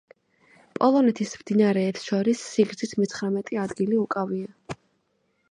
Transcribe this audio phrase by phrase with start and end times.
[0.77, 4.81] პოლონეთის მდინარეებს შორის სიგრძით მეცხრამეტე ადგილი უკავია.